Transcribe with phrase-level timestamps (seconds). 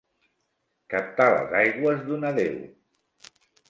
[0.95, 2.61] Captar les aigües d'una deu.